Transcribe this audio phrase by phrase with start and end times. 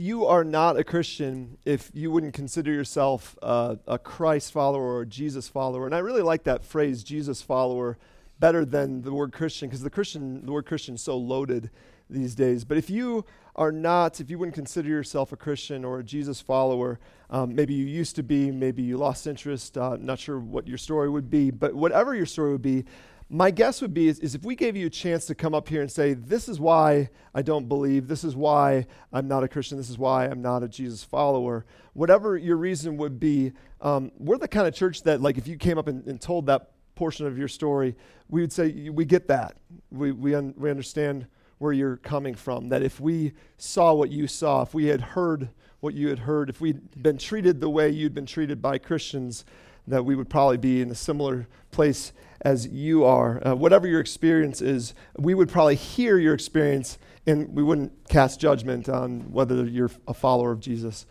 [0.00, 5.02] You are not a Christian if you wouldn't consider yourself uh, a Christ follower or
[5.02, 5.84] a Jesus follower.
[5.84, 7.98] And I really like that phrase, Jesus follower,
[8.38, 11.68] better than the word Christian, because the Christian, the word Christian is so loaded
[12.08, 12.64] these days.
[12.64, 16.40] But if you are not, if you wouldn't consider yourself a Christian or a Jesus
[16.40, 16.98] follower,
[17.28, 20.78] um, maybe you used to be, maybe you lost interest, uh, not sure what your
[20.78, 22.86] story would be, but whatever your story would be,
[23.32, 25.68] my guess would be is, is, if we gave you a chance to come up
[25.68, 29.48] here and say, This is why I don't believe, this is why I'm not a
[29.48, 34.10] Christian, this is why I'm not a Jesus follower, whatever your reason would be, um,
[34.18, 36.72] we're the kind of church that, like, if you came up and, and, told that
[36.96, 37.94] portion of your story,
[38.28, 39.56] we would say, We get that.
[39.92, 41.26] We, we, un- we understand
[41.58, 42.68] where you're coming from.
[42.70, 46.50] That if we saw what you saw, if we had heard what you had heard,
[46.50, 49.44] if we'd been treated the way you'd been treated by Christians,
[49.86, 52.12] that we would probably be in a similar place
[52.42, 53.46] as you are.
[53.46, 58.40] Uh, whatever your experience is, we would probably hear your experience and we wouldn't cast
[58.40, 61.06] judgment on whether you're a follower of Jesus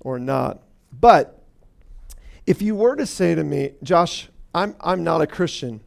[0.00, 0.62] or not.
[0.92, 1.42] But
[2.46, 5.80] if you were to say to me, Josh, I'm, I'm not a Christian,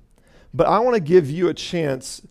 [0.53, 2.21] but I want to give you a chance.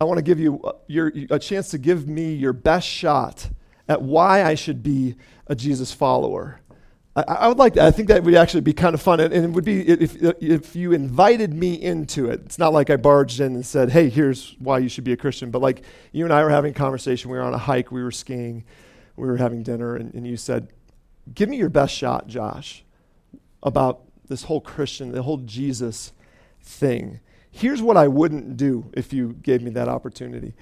[0.00, 3.48] I want to give you uh, your, a chance to give me your best shot
[3.88, 6.60] at why I should be a Jesus follower.
[7.16, 7.86] I, I, would like that.
[7.86, 9.18] I think that would actually be kind of fun.
[9.20, 12.42] And, and, it would be if, if you invited me into it.
[12.44, 15.16] It's not like I barged in and said, hey, here's why you should be a
[15.16, 15.50] Christian.
[15.50, 17.30] But like you and I were having a conversation.
[17.30, 17.90] We were on a hike.
[17.90, 18.64] We were skiing.
[19.16, 19.96] We were having dinner.
[19.96, 20.68] And, and you said,
[21.34, 22.84] give me your best shot, Josh,
[23.62, 26.12] about this whole Christian, the whole Jesus
[26.62, 27.20] thing.
[27.50, 30.54] Here's what I wouldn't do if you gave me that opportunity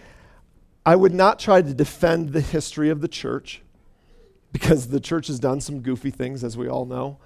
[0.86, 3.60] I would not try to defend the history of the church
[4.52, 7.18] because the church has done some goofy things, as we all know.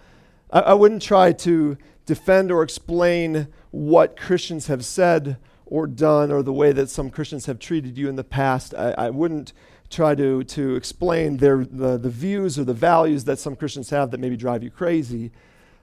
[0.51, 6.43] I, I wouldn't try to defend or explain what Christians have said or done or
[6.43, 8.75] the way that some Christians have treated you in the past.
[8.75, 9.53] I, I wouldn't
[9.89, 14.11] try to, to explain their, the, the views or the values that some Christians have
[14.11, 15.31] that maybe drive you crazy.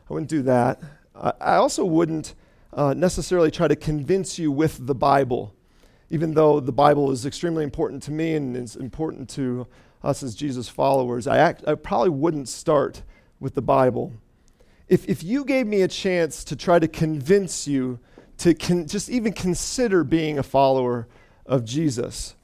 [0.10, 0.80] I wouldn't do that.
[1.16, 2.36] I, I also wouldn't
[2.74, 5.56] uh, necessarily try to convince you with the Bible,
[6.10, 9.68] even though the Bible is extremely important to me and is important to
[10.04, 13.04] us as Jesus followers, I, act, I probably wouldn't start
[13.40, 14.14] with the Bible.
[14.88, 18.00] If, if you gave me a chance to try to convince you
[18.38, 21.08] to con- just even consider being a follower
[21.46, 22.36] of Jesus,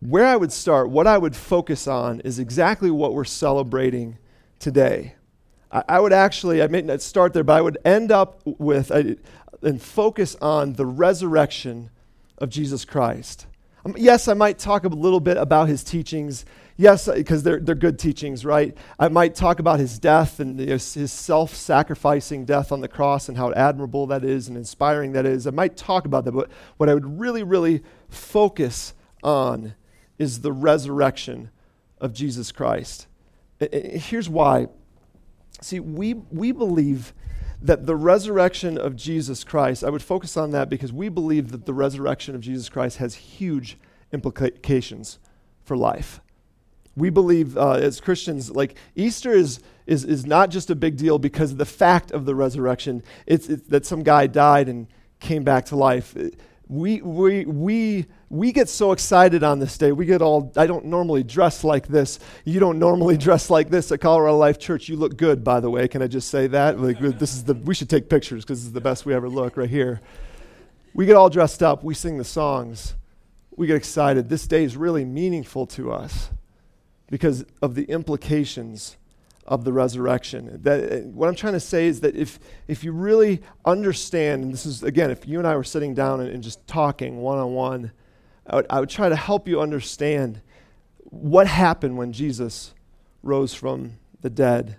[0.00, 4.18] where I would start, what I would focus on, is exactly what we're celebrating
[4.58, 5.14] today.
[5.72, 8.90] I, I would actually, I may not start there, but I would end up with
[8.90, 9.16] a,
[9.62, 11.90] and focus on the resurrection
[12.38, 13.46] of Jesus Christ.
[13.84, 16.44] Um, yes, I might talk a little bit about his teachings.
[16.76, 18.76] Yes, because they're, they're good teachings, right?
[18.98, 23.28] I might talk about his death and his, his self sacrificing death on the cross
[23.28, 25.46] and how admirable that is and inspiring that is.
[25.46, 29.74] I might talk about that, but what I would really, really focus on
[30.18, 31.50] is the resurrection
[32.00, 33.06] of Jesus Christ.
[33.70, 34.68] Here's why.
[35.60, 37.12] See, we, we believe
[37.62, 41.66] that the resurrection of Jesus Christ, I would focus on that because we believe that
[41.66, 43.78] the resurrection of Jesus Christ has huge
[44.12, 45.18] implications
[45.62, 46.20] for life.
[46.96, 51.18] We believe uh, as Christians, like Easter is, is, is not just a big deal
[51.18, 54.86] because of the fact of the resurrection, it's, it's that some guy died and
[55.20, 56.16] came back to life
[56.70, 59.90] we, we, we, we get so excited on this day.
[59.90, 62.20] We get all, I don't normally dress like this.
[62.44, 64.88] You don't normally dress like this at Colorado Life Church.
[64.88, 65.88] You look good, by the way.
[65.88, 66.78] Can I just say that?
[66.78, 69.28] Like, this is the, we should take pictures because this is the best we ever
[69.28, 70.00] look right here.
[70.94, 71.82] We get all dressed up.
[71.82, 72.94] We sing the songs.
[73.56, 74.28] We get excited.
[74.28, 76.30] This day is really meaningful to us
[77.08, 78.96] because of the implications
[79.44, 80.60] of the resurrection.
[80.62, 82.38] That, uh, what I'm trying to say is that if,
[82.68, 86.20] if you really understand, and this is, again, if you and I were sitting down
[86.20, 87.90] and, and just talking one on one,
[88.46, 90.40] I would try to help you understand
[91.04, 92.74] what happened when Jesus
[93.22, 94.76] rose from the dead.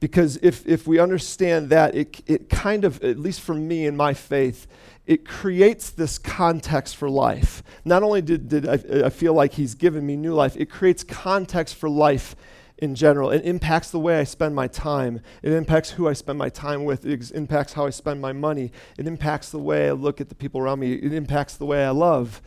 [0.00, 3.96] Because if, if we understand that, it, it kind of, at least for me in
[3.96, 4.66] my faith,
[5.06, 7.62] it creates this context for life.
[7.84, 11.04] Not only did, did I, I feel like he's given me new life, it creates
[11.04, 12.34] context for life
[12.78, 13.30] in general.
[13.30, 15.20] It impacts the way I spend my time.
[15.40, 17.06] It impacts who I spend my time with.
[17.06, 18.72] It impacts how I spend my money.
[18.98, 20.94] It impacts the way I look at the people around me.
[20.94, 22.42] It impacts the way I love.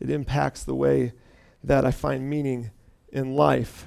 [0.00, 1.12] It impacts the way
[1.62, 2.70] that I find meaning
[3.12, 3.86] in life.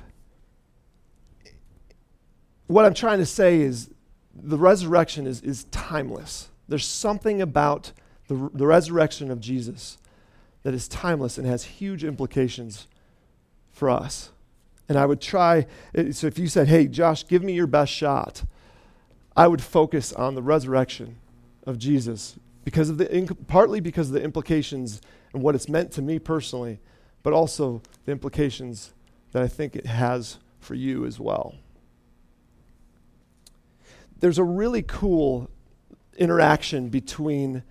[2.68, 3.90] What I'm trying to say is
[4.34, 6.50] the resurrection is, is timeless.
[6.68, 7.92] There's something about
[8.28, 9.98] the, the resurrection of Jesus
[10.64, 12.88] that is timeless and has huge implications
[13.72, 14.32] for us.
[14.88, 15.66] And I would try,
[16.12, 18.44] so if you said, hey, Josh, give me your best shot,
[19.36, 21.18] I would focus on the resurrection
[21.66, 25.02] of Jesus because of the, partly because of the implications
[25.34, 26.80] and what it's meant to me personally,
[27.24, 28.94] but also the implications
[29.32, 31.56] that I think it has for you as well.
[34.20, 35.50] There's a really cool
[36.18, 37.64] interaction between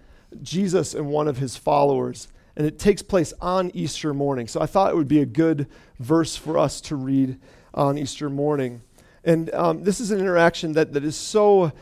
[0.43, 4.49] Jesus and one of his followers, and it takes place on Easter morning.
[4.49, 5.67] So I thought it would be a good
[5.99, 7.39] verse for us to read
[7.73, 8.83] on Easter morning.
[9.25, 11.73] And um, this is an interaction that, that is so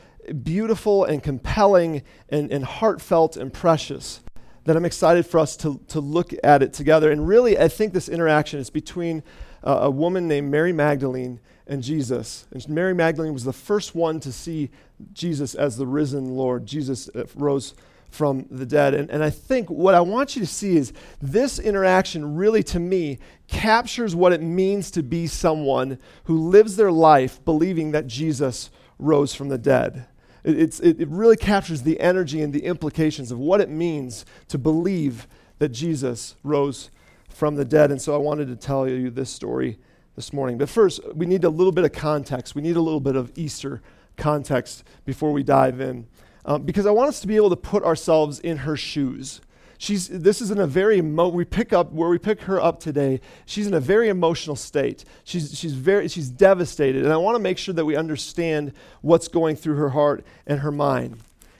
[0.43, 4.21] beautiful and compelling and, and heartfelt and precious
[4.65, 7.11] that I'm excited for us to, to look at it together.
[7.11, 9.23] And really, I think this interaction is between
[9.65, 12.47] uh, a woman named Mary Magdalene and Jesus.
[12.51, 14.71] And Mary Magdalene was the first one to see
[15.12, 16.67] Jesus as the risen Lord.
[16.67, 17.75] Jesus uh, rose
[18.11, 18.93] from the dead.
[18.93, 20.93] And, and I think what I want you to see is
[21.23, 26.93] this interaction really, to me, captures what it means to be someone who lives their
[26.93, 30.07] life believing that Jesus rose from the dead.
[30.44, 34.58] It, it, it really captures the energy and the implications of what it means to
[34.58, 35.26] believe
[35.58, 36.90] that Jesus rose
[37.28, 37.90] from the dead.
[37.90, 39.78] And so I wanted to tell you this story
[40.16, 40.58] this morning.
[40.58, 42.54] But first, we need a little bit of context.
[42.54, 43.82] We need a little bit of Easter
[44.16, 46.06] context before we dive in.
[46.44, 49.40] Um, because I want us to be able to put ourselves in her shoes.
[49.81, 52.81] She's, this is in a very, emo- we pick up, where we pick her up
[52.81, 55.06] today, she's in a very emotional state.
[55.25, 57.03] She's, she's, very, she's devastated.
[57.03, 60.61] And I want to make sure that we understand what's going through her heart and
[60.61, 61.17] her mind.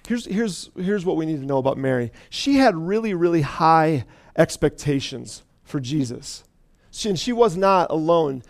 [0.07, 2.13] Here's, here's, here's what we need to know about Mary.
[2.29, 4.05] She had really, really high
[4.37, 6.45] expectations for Jesus.
[6.91, 8.43] She, and she was not alone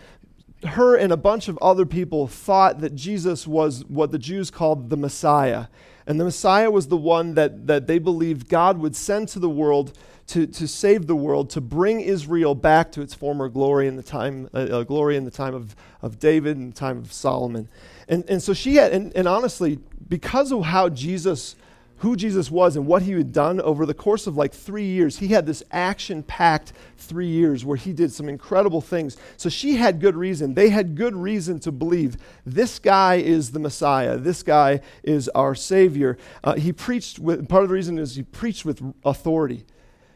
[0.65, 4.91] her and a bunch of other people thought that Jesus was what the Jews called
[4.91, 5.67] the Messiah.
[6.11, 9.49] And the Messiah was the one that, that they believed God would send to the
[9.49, 9.97] world
[10.27, 14.03] to, to save the world, to bring Israel back to its former glory in the
[14.03, 17.69] time, uh, uh, glory in the time of, of David and the time of Solomon.
[18.09, 19.79] And, and so she had, and, and honestly,
[20.09, 21.55] because of how Jesus
[22.01, 25.19] who Jesus was and what he had done over the course of like three years.
[25.19, 29.19] He had this action packed three years where he did some incredible things.
[29.37, 30.55] So she had good reason.
[30.55, 32.17] They had good reason to believe
[32.47, 34.17] this guy is the Messiah.
[34.17, 36.17] This guy is our Savior.
[36.43, 39.67] Uh, he preached with, part of the reason is he preached with authority.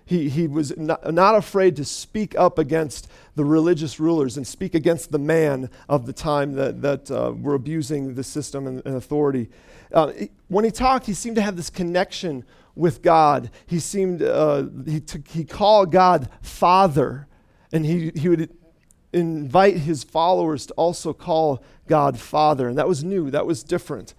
[0.07, 4.75] He, he was not, not afraid to speak up against the religious rulers and speak
[4.75, 8.97] against the man of the time that, that uh, were abusing the system and, and
[8.97, 9.51] authority.
[9.95, 10.13] Uh,
[10.49, 12.45] when he talked, he seemed to have this connection
[12.75, 13.51] with God.
[13.65, 17.29] He seemed, uh, he, t- he called God Father,
[17.73, 18.53] and he, he would
[19.13, 22.69] invite his followers to also call God Father.
[22.69, 24.15] And that was new, that was different.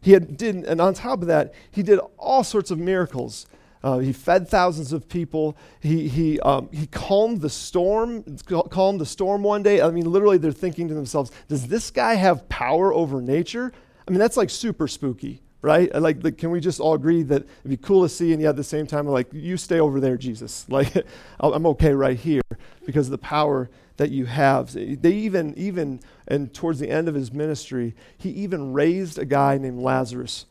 [0.00, 3.46] He had, did, and on top of that, he did all sorts of miracles.
[3.84, 5.56] Uh, he fed thousands of people.
[5.78, 8.24] He, he, um, he calmed the storm,
[8.70, 9.80] calmed the storm one day.
[9.80, 13.72] I mean, literally, they're thinking to themselves, does this guy have power over nature?
[14.10, 15.94] I mean, that's like super spooky, right?
[15.94, 18.48] Like, like, can we just all agree that it'd be cool to see, and yet
[18.48, 20.66] at the same time, like, you stay over there, Jesus.
[20.68, 20.92] Like,
[21.38, 22.42] I'm okay right here
[22.84, 24.72] because of the power that you have.
[24.72, 29.58] They even, even, and towards the end of his ministry, he even raised a guy
[29.58, 30.46] named Lazarus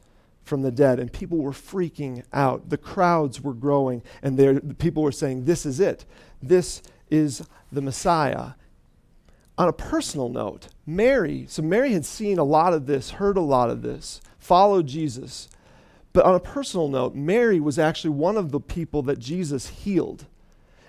[0.45, 2.69] from the dead, and people were freaking out.
[2.69, 6.05] The crowds were growing, and people were saying, This is it.
[6.41, 8.51] This is the Messiah
[9.59, 13.41] on a personal note, Mary, so Mary had seen a lot of this, heard a
[13.41, 15.49] lot of this, followed Jesus.
[16.13, 20.25] But on a personal note, Mary was actually one of the people that Jesus healed.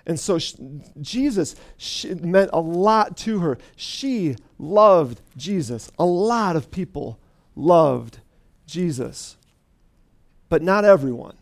[0.05, 0.55] And so she,
[1.01, 3.57] Jesus she, meant a lot to her.
[3.75, 5.91] She loved Jesus.
[5.99, 7.19] A lot of people
[7.57, 8.19] loved
[8.65, 9.35] Jesus.
[10.47, 11.35] But not everyone.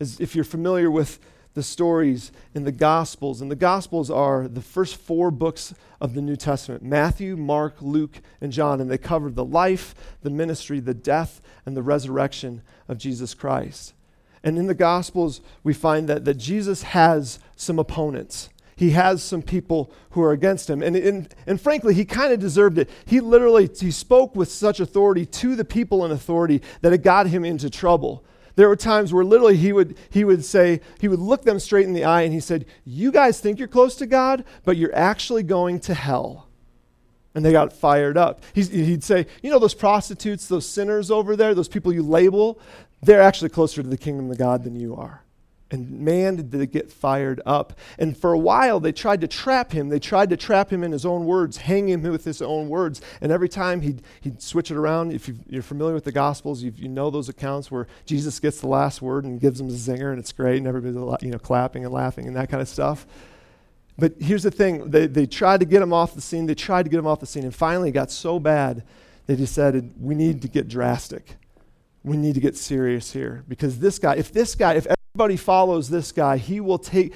[0.00, 1.20] As if you're familiar with
[1.54, 3.40] the stories in the Gospels.
[3.40, 8.20] And the Gospels are the first four books of the New Testament Matthew, Mark, Luke,
[8.40, 8.80] and John.
[8.80, 13.94] And they cover the life, the ministry, the death, and the resurrection of Jesus Christ.
[14.42, 18.48] And in the Gospels, we find that, that Jesus has some opponents.
[18.74, 20.82] He has some people who are against him.
[20.82, 22.88] And, and, and frankly, he kind of deserved it.
[23.04, 27.26] He literally he spoke with such authority to the people in authority that it got
[27.26, 28.24] him into trouble.
[28.56, 31.86] There were times where literally he would, he would say, he would look them straight
[31.86, 34.94] in the eye and he said, You guys think you're close to God, but you're
[34.94, 36.48] actually going to hell.
[37.34, 38.42] And they got fired up.
[38.52, 42.58] He's, he'd say, You know, those prostitutes, those sinners over there, those people you label,
[43.02, 45.22] they're actually closer to the kingdom of God than you are.
[45.70, 47.78] And man, did they get fired up.
[47.98, 49.88] And for a while, they tried to trap him.
[49.88, 53.00] They tried to trap him in his own words, hang him with his own words.
[53.20, 55.12] And every time he'd, he'd switch it around.
[55.12, 58.66] If you are familiar with the Gospels, you know those accounts where Jesus gets the
[58.66, 61.84] last word and gives them a zinger, and it's great, and everybody's you know, clapping
[61.84, 63.06] and laughing and that kind of stuff.
[63.96, 66.46] But here's the thing they, they tried to get him off the scene.
[66.46, 67.44] They tried to get him off the scene.
[67.44, 68.82] And finally, it got so bad,
[69.26, 71.36] they decided, we need to get drastic.
[72.02, 73.44] We need to get serious here.
[73.46, 77.14] Because this guy, if this guy, if everybody follows this guy, he will take,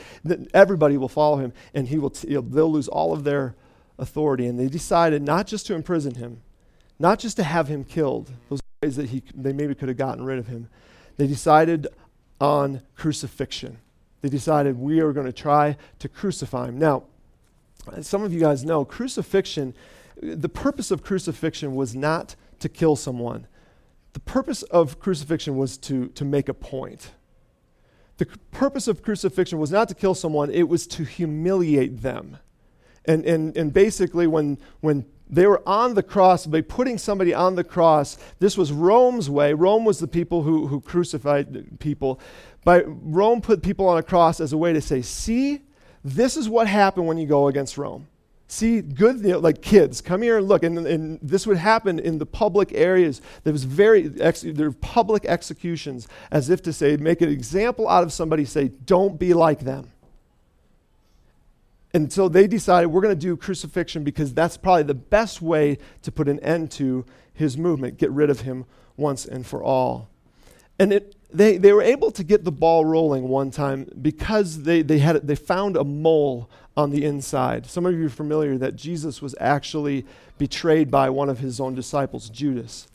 [0.53, 3.55] everybody will follow him, and he will t- they'll lose all of their
[3.99, 4.47] authority.
[4.47, 6.43] And they decided not just to imprison him,
[6.99, 10.25] not just to have him killed, those ways that he, they maybe could have gotten
[10.25, 10.69] rid of him.
[11.17, 11.87] They decided
[12.41, 13.79] on crucifixion.
[14.23, 16.79] They decided we are going to try to crucify him.
[16.79, 17.05] Now,
[18.01, 19.73] some of you guys know crucifixion,
[20.21, 23.47] the purpose of crucifixion was not to kill someone.
[24.15, 27.13] The purpose of crucifixion was to, to make a point.
[28.17, 32.39] The purpose of crucifixion was not to kill someone, it was to humiliate them.
[33.07, 37.55] And, and, and basically, when, when they were on the cross, by putting somebody on
[37.55, 39.53] the cross, this was Rome's way.
[39.53, 42.21] Rome was the people who, who crucified people.
[42.65, 45.63] By Rome put people on a cross as a way to say, see,
[46.03, 48.07] this is what happened when you go against Rome.
[48.47, 50.63] See, good, you know, like kids, come here and look.
[50.63, 53.23] And, and, this would happen in the public areas.
[53.43, 57.89] There was very, ex, there were public executions, as if to say, make an example
[57.89, 59.91] out of somebody, say, don't be like them.
[61.95, 65.79] And so they decided we're going to do crucifixion because that's probably the best way
[66.03, 70.09] to put an end to his movement, get rid of him once and for all.
[70.79, 74.83] And it, they, they were able to get the ball rolling one time because they,
[74.83, 77.67] they, had, they found a mole on the inside.
[77.67, 80.07] Some of you are familiar that Jesus was actually
[80.39, 82.87] betrayed by one of his own disciples, Judas.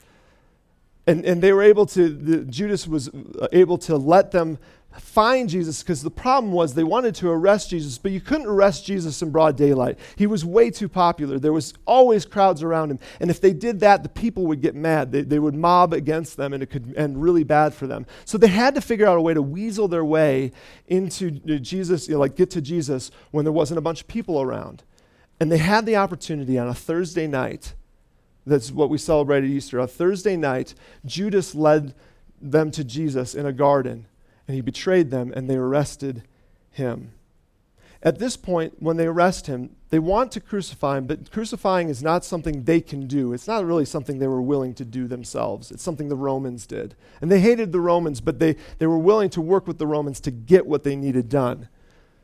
[1.06, 4.58] And, and they were able to, the, Judas was uh, able to let them
[4.98, 8.84] find Jesus because the problem was they wanted to arrest Jesus, but you couldn't arrest
[8.84, 9.98] Jesus in broad daylight.
[10.16, 11.38] He was way too popular.
[11.38, 12.98] There was always crowds around him.
[13.20, 15.12] And if they did that, the people would get mad.
[15.12, 18.04] They, they would mob against them and it could end really bad for them.
[18.24, 20.50] So they had to figure out a way to weasel their way
[20.88, 24.08] into uh, Jesus, you know, like get to Jesus when there wasn't a bunch of
[24.08, 24.82] people around.
[25.38, 27.74] And they had the opportunity on a Thursday night.
[28.44, 29.78] That's what we celebrate at Easter.
[29.78, 30.74] A Thursday night,
[31.06, 31.94] Judas led
[32.40, 34.06] them to Jesus in a garden
[34.50, 36.24] and he betrayed them, and they arrested
[36.72, 37.12] him.
[38.02, 42.02] At this point, when they arrest him, they want to crucify him, but crucifying is
[42.02, 43.32] not something they can do.
[43.32, 45.70] It's not really something they were willing to do themselves.
[45.70, 46.96] It's something the Romans did.
[47.20, 50.18] And they hated the Romans, but they, they were willing to work with the Romans
[50.22, 51.68] to get what they needed done.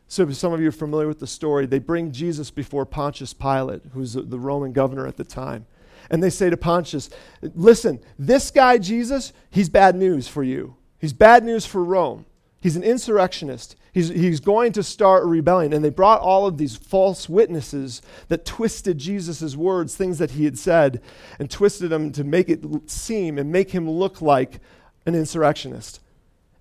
[0.09, 3.35] So, if some of you are familiar with the story, they bring Jesus before Pontius
[3.35, 5.67] Pilate, who's the Roman governor at the time.
[6.11, 7.09] And they say to Pontius,
[7.55, 10.75] Listen, this guy, Jesus, he's bad news for you.
[10.99, 12.27] He's bad news for Rome.
[12.61, 13.77] He's an insurrectionist.
[13.93, 15.73] He's, he's going to start a rebellion.
[15.73, 20.45] And they brought all of these false witnesses that twisted Jesus' words, things that he
[20.45, 21.01] had said,
[21.39, 24.61] and twisted them to make it seem and make him look like
[25.07, 26.01] an insurrectionist.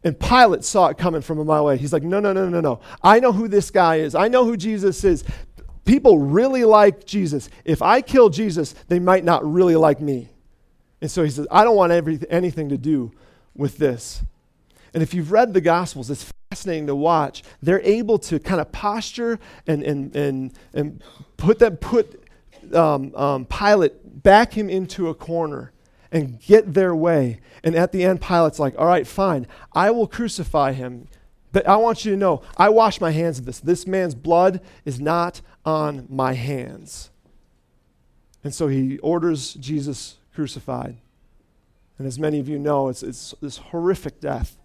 [0.04, 1.77] And Pilate saw it coming from a mile away.
[1.77, 2.80] He's like, no, no, no, no, no.
[3.01, 4.13] I know who this guy is.
[4.13, 5.24] I know who Jesus is.
[5.84, 7.50] People really like Jesus.
[7.63, 10.30] If I kill Jesus, they might not really like me.
[11.01, 13.12] And so he says, I don't want every, anything to do
[13.56, 14.24] with this.
[14.94, 17.44] And if you've read the Gospels, it's fascinating to watch.
[17.62, 21.04] They're able to kind of posture and, and, and, and
[21.38, 22.24] put, them, put
[22.74, 25.72] um, um, Pilate, back him into a corner
[26.12, 27.40] and get their way.
[27.64, 31.08] And at the end, Pilate's like, all right, fine, I will crucify him.
[31.52, 33.60] But I want you to know, I wash my hands of this.
[33.60, 37.10] This man's blood is not on my hands.
[38.44, 40.98] And so he orders Jesus crucified.
[41.98, 44.58] And as many of you know, it's, it's this horrific death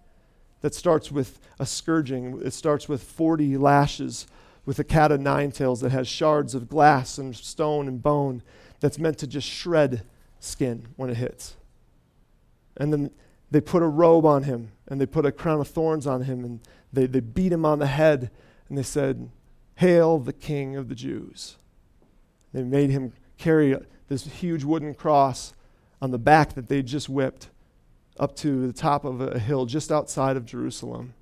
[0.62, 2.40] that starts with a scourging.
[2.44, 4.26] It starts with 40 lashes
[4.66, 8.42] with a cat of nine tails that has shards of glass and stone and bone
[8.80, 10.04] that's meant to just shred
[10.38, 11.56] skin when it hits.
[12.76, 13.10] And then
[13.50, 16.44] they put a robe on him and they put a crown of thorns on him
[16.44, 16.60] and
[16.92, 18.30] they, they beat him on the head
[18.68, 19.30] and they said,
[19.76, 21.56] Hail the King of the Jews.
[22.52, 23.76] They made him carry
[24.08, 25.54] this huge wooden cross
[26.00, 27.48] on the back that they just whipped
[28.18, 31.14] up to the top of a hill just outside of Jerusalem.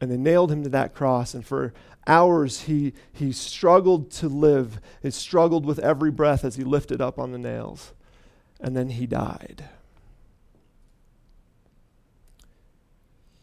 [0.00, 1.72] And they nailed him to that cross, and for
[2.06, 4.80] hours he, he struggled to live.
[5.00, 7.92] He struggled with every breath as he lifted up on the nails.
[8.60, 9.64] And then he died.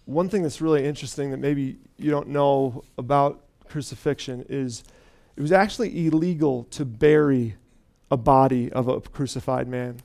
[0.06, 4.84] One thing that's really interesting that maybe you don't know about crucifixion is
[5.36, 7.56] it was actually illegal to bury
[8.12, 10.02] a body of a crucified man.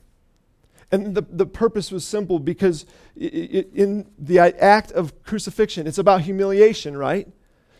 [0.91, 2.85] And the, the purpose was simple because
[3.15, 7.27] in the act of crucifixion, it's about humiliation, right?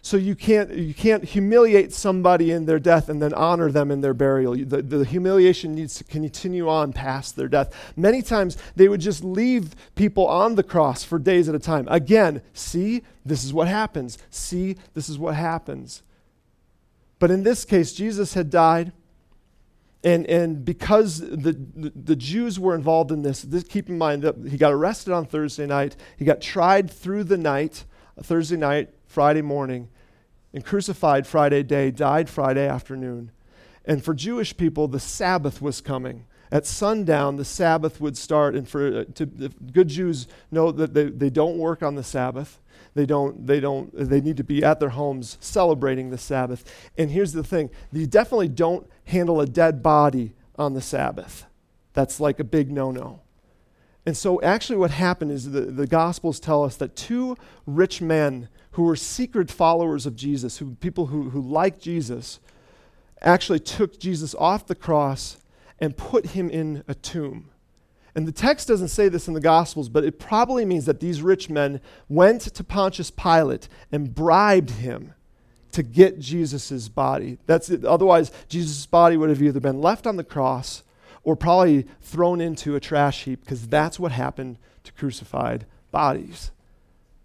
[0.02, 4.02] So you can't, you can't humiliate somebody in their death and then honor them in
[4.02, 4.54] their burial.
[4.56, 7.74] The, the humiliation needs to continue on past their death.
[7.96, 11.88] Many times they would just leave people on the cross for days at a time.
[11.90, 14.20] Again, see, this is what happens.
[14.30, 16.04] See, this is what happens.
[17.18, 18.92] But in this case, Jesus had died.
[20.06, 24.36] And, and because the, the, Jews were involved in this, this, keep in mind that
[24.48, 25.96] he got arrested on Thursday night.
[26.16, 27.86] He got tried through the night,
[28.16, 29.90] uh, Thursday night, Friday morning,
[30.54, 33.32] and crucified Friday day, died Friday afternoon.
[33.84, 36.28] And for Jewish people, the Sabbath was coming.
[36.52, 41.06] At sundown, the Sabbath would start, and for uh, to, good Jews know that they,
[41.06, 42.60] they don't work on the Sabbath.
[42.94, 46.64] They don't, they don't, they need to be at their homes celebrating the Sabbath.
[46.98, 51.46] And here's the thing you definitely don't handle a dead body on the Sabbath.
[51.94, 53.22] That's like a big no no.
[54.06, 58.50] And so, actually, what happened is the, the Gospels tell us that two rich men
[58.72, 62.40] who were secret followers of Jesus, who, people who, who liked Jesus,
[63.22, 65.38] actually took Jesus off the cross
[65.80, 67.50] and put him in a tomb.
[68.16, 71.22] And the text doesn't say this in the Gospels, but it probably means that these
[71.22, 75.14] rich men went to Pontius Pilate and bribed him
[75.74, 77.38] to get Jesus' body.
[77.46, 77.84] That's it.
[77.84, 80.84] Otherwise, Jesus' body would have either been left on the cross
[81.26, 86.52] or probably thrown into a trash heap because that's what happened to crucified bodies.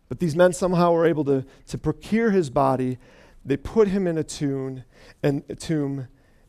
[0.09, 2.99] But these men somehow were able to, to procure his body.
[3.45, 4.83] They put him in a tomb,
[5.23, 6.09] and, a tomb,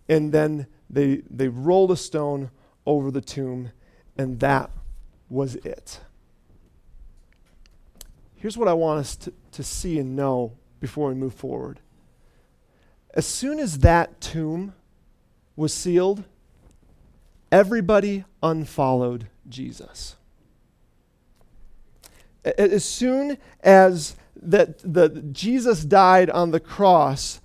[0.10, 2.52] and then they, they rolled a stone
[2.86, 3.72] over the tomb
[4.18, 4.70] and that
[5.30, 6.00] was it.
[8.36, 11.80] Here's what I want us to, to see and know before we move forward.
[13.14, 14.74] As soon as that tomb
[15.56, 16.24] was sealed,
[17.52, 20.16] everybody unfollowed Jesus.
[22.44, 27.42] As soon as that the, Jesus died on the cross,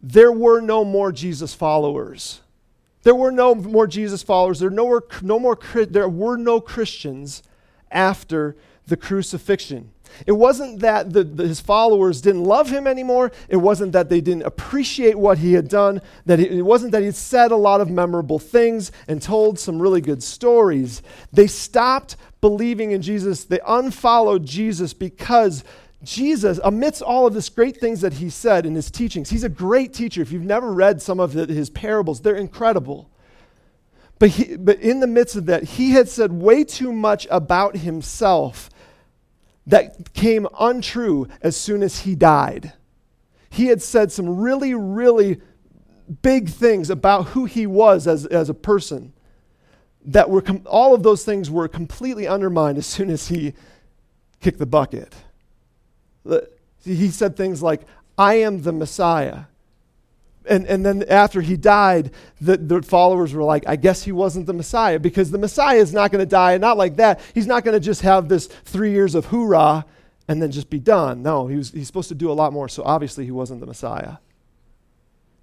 [0.00, 2.40] there were no more Jesus followers.
[3.02, 4.60] There were no more Jesus followers.
[4.60, 7.42] There, more, no more, there were no Christians
[7.90, 9.92] after the crucifixion.
[10.26, 13.30] It wasn't that the, the, his followers didn't love him anymore.
[13.48, 16.00] It wasn't that they didn't appreciate what he had done.
[16.26, 20.00] That it wasn't that he said a lot of memorable things and told some really
[20.00, 21.02] good stories.
[21.32, 23.44] They stopped believing in Jesus.
[23.44, 25.62] They unfollowed Jesus because
[26.02, 29.48] Jesus, amidst all of this great things that he said in his teachings, he's a
[29.48, 30.22] great teacher.
[30.22, 33.10] If you've never read some of his parables, they're incredible.
[34.18, 37.76] But, he, but in the midst of that, he had said way too much about
[37.76, 38.70] himself
[39.66, 42.72] that came untrue as soon as he died.
[43.50, 45.40] He had said some really, really
[46.22, 49.12] big things about who he was as, as a person
[50.06, 53.52] that were com- all of those things were completely undermined as soon as he
[54.40, 55.14] kicked the bucket.
[56.84, 57.82] He said things like,
[58.16, 59.44] I am the Messiah.
[60.48, 64.46] And, and then after he died, the, the followers were like, I guess he wasn't
[64.46, 67.20] the Messiah because the Messiah is not going to die, not like that.
[67.34, 69.84] He's not going to just have this three years of hoorah
[70.26, 71.22] and then just be done.
[71.22, 73.66] No, he was, he's supposed to do a lot more, so obviously he wasn't the
[73.66, 74.16] Messiah.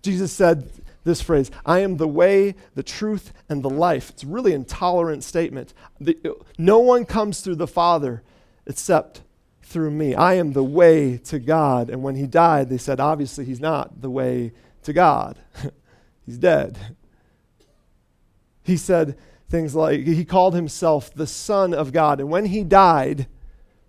[0.01, 0.69] Jesus said
[1.03, 4.09] this phrase I am the way, the truth, and the life.
[4.09, 5.73] It's a really intolerant statement.
[5.99, 6.17] The,
[6.57, 8.21] no one comes through the Father
[8.65, 9.21] except
[9.65, 10.13] through me.
[10.13, 11.89] I am the way to God.
[11.89, 15.37] And when he died, they said, obviously, he's not the way to God.
[16.25, 16.77] he's dead.
[18.63, 19.17] He said
[19.49, 22.19] things like, he called himself the Son of God.
[22.19, 23.27] And when he died,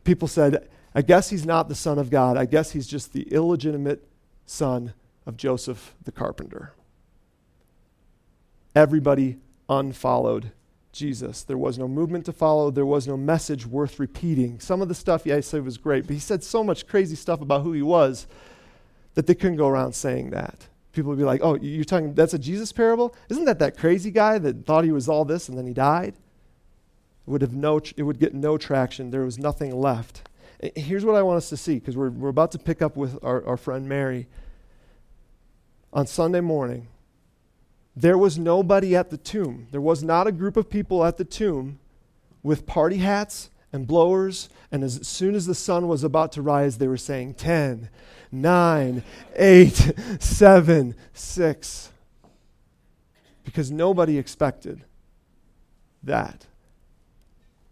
[0.02, 2.38] people said, I guess he's not the Son of God.
[2.38, 4.08] I guess he's just the illegitimate
[4.46, 4.94] son
[5.26, 6.72] of Joseph the carpenter.
[8.74, 10.52] Everybody unfollowed
[10.96, 11.42] Jesus.
[11.42, 12.70] There was no movement to follow.
[12.70, 14.58] There was no message worth repeating.
[14.58, 17.14] Some of the stuff, yeah, I said was great, but he said so much crazy
[17.14, 18.26] stuff about who he was
[19.14, 20.68] that they couldn't go around saying that.
[20.92, 23.14] People would be like, oh, you're talking, that's a Jesus parable?
[23.28, 26.14] Isn't that that crazy guy that thought he was all this and then he died?
[27.26, 29.10] It would, have no, it would get no traction.
[29.10, 30.28] There was nothing left.
[30.74, 33.22] Here's what I want us to see, because we're, we're about to pick up with
[33.22, 34.26] our, our friend Mary.
[35.92, 36.88] On Sunday morning,
[37.96, 39.68] there was nobody at the tomb.
[39.70, 41.78] There was not a group of people at the tomb
[42.42, 44.50] with party hats and blowers.
[44.70, 47.88] And as soon as the sun was about to rise, they were saying 10,
[48.30, 49.02] 9,
[49.34, 51.92] 8, 7, 6.
[53.44, 54.84] Because nobody expected
[56.02, 56.46] that.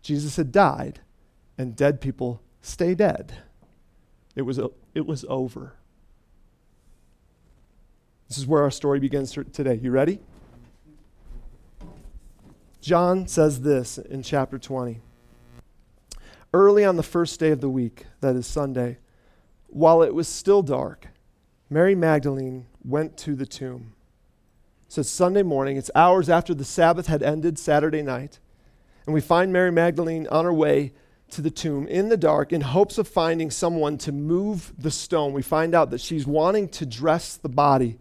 [0.01, 1.01] Jesus had died,
[1.59, 3.33] and dead people stay dead.
[4.35, 4.59] It was,
[4.95, 5.75] it was over.
[8.29, 9.75] This is where our story begins today.
[9.83, 10.21] You ready?
[12.81, 15.01] John says this in chapter 20.
[16.53, 18.99] Early on the first day of the week, that is Sunday,
[19.67, 21.09] while it was still dark,
[21.69, 23.95] Mary Magdalene went to the tomb.
[24.89, 28.39] So it's Sunday morning, it's hours after the Sabbath had ended Saturday night,
[29.07, 30.93] and we find Mary Magdalene on her way
[31.31, 35.33] to the tomb in the dark in hopes of finding someone to move the stone.
[35.33, 37.99] We find out that she's wanting to dress the body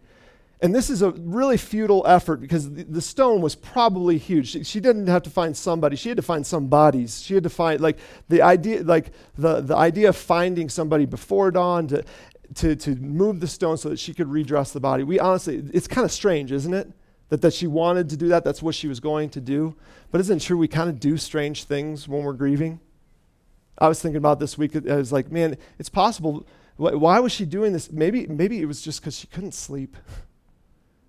[0.63, 4.49] and this is a really futile effort because the, stone was probably huge.
[4.49, 7.21] She, she, didn't have to find somebody; she had to find some bodies.
[7.21, 7.99] She had to find like
[8.29, 12.03] the idea, like the, the idea of finding somebody before dawn to,
[12.55, 15.03] to, to move the stone so that she could redress the body.
[15.03, 16.91] We honestly, it's kind of strange, isn't it?
[17.33, 18.43] that, that she wanted to do that.
[18.43, 19.75] That's what she was going to do.
[20.11, 22.79] But isn't it true we kind of do strange things when we're grieving?
[23.79, 24.75] I was thinking about this week.
[24.75, 26.45] I was like, man, it's possible.
[26.77, 27.91] Why was she doing this?
[27.91, 29.97] Maybe, maybe it was just because she couldn't sleep.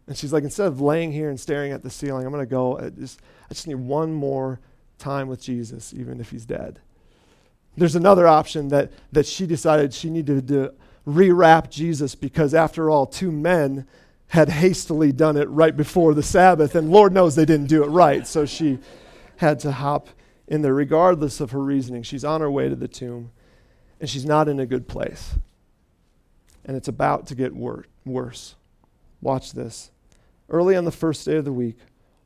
[0.06, 2.50] And she's like, instead of laying here and staring at the ceiling, I'm going to
[2.50, 2.78] go.
[2.78, 4.60] I just, I just need one more
[4.98, 6.80] time with Jesus, even if he's dead.
[7.76, 10.74] There's another option that, that she decided she needed to
[11.06, 13.86] rewrap Jesus because, after all, two men
[14.28, 17.88] had hastily done it right before the Sabbath, and Lord knows they didn't do it
[17.88, 18.26] right.
[18.26, 18.78] So she
[19.36, 20.08] had to hop
[20.46, 22.02] in there, regardless of her reasoning.
[22.02, 23.30] She's on her way to the tomb,
[24.00, 25.34] and she's not in a good place.
[26.64, 28.54] And it's about to get wor- worse.
[29.20, 29.90] Watch this.
[30.48, 31.76] Early on the first day of the week,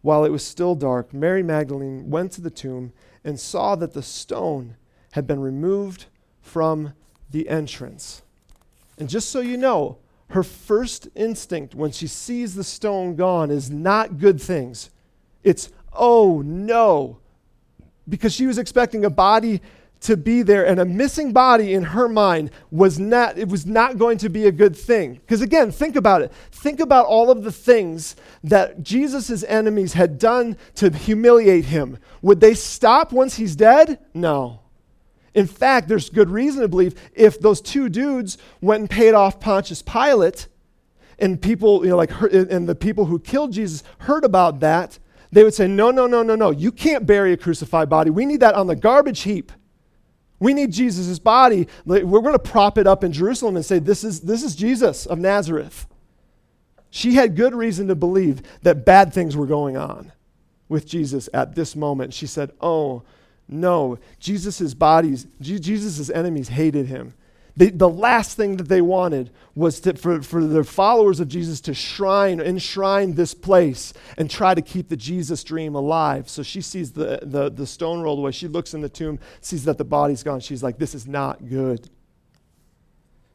[0.03, 2.93] while it was still dark, Mary Magdalene went to the tomb
[3.25, 4.77] and saw that the stone
[5.13, 6.07] had been removed
[6.41, 6.95] from
[7.31, 8.23] the entrance.
[8.99, 9.99] And just so you know,
[10.31, 14.91] her first instinct when she sees the stone gone is not good things.
[15.43, 17.19] It's, oh no,
[18.09, 19.61] because she was expecting a body
[20.01, 23.99] to be there and a missing body in her mind was not it was not
[23.99, 27.43] going to be a good thing because again think about it think about all of
[27.43, 33.57] the things that jesus' enemies had done to humiliate him would they stop once he's
[33.57, 34.61] dead no
[35.35, 39.41] in fact there's good reason to believe if those two dudes went and paid off
[39.41, 40.47] pontius pilate
[41.19, 44.99] and people you know like and the people who killed jesus heard about that
[45.31, 46.51] they would say, No, no, no, no, no.
[46.51, 48.11] You can't bury a crucified body.
[48.11, 49.53] We need that on the garbage heap.
[50.41, 51.67] We need Jesus' body.
[51.85, 55.07] We're going to prop it up in Jerusalem and say, this is, this is Jesus
[55.07, 55.87] of Nazareth.
[56.91, 60.13] She had good reason to believe that bad things were going on
[60.69, 62.15] with Jesus at this moment.
[62.15, 63.03] She said, Oh,
[63.49, 63.99] no.
[64.19, 67.15] Jesus' bodies, Jesus' enemies hated him.
[67.59, 71.61] They, the last thing that they wanted was to, for, for the followers of Jesus
[71.63, 76.29] to shrine, enshrine this place and try to keep the Jesus dream alive.
[76.29, 78.31] So she sees the, the, the stone rolled away.
[78.31, 80.39] She looks in the tomb, sees that the body's gone.
[80.39, 81.91] She's like, this is not good.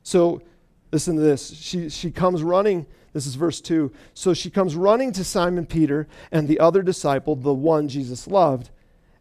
[0.03, 0.41] So
[0.93, 1.53] listen to this.
[1.53, 2.85] She, she comes running.
[3.11, 3.91] This is verse 2.
[4.13, 8.69] So she comes running to Simon Peter and the other disciple, the one Jesus loved